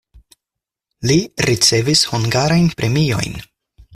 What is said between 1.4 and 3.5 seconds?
ricevis hungarajn premiojn.